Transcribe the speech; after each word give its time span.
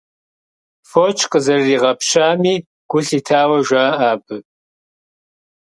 Фоч 0.89 1.17
къызэрырагъэпщами 1.31 2.53
гу 2.89 2.99
лъитауэ 3.05 3.57
жаӏэ 3.67 4.01
абы. 4.11 4.35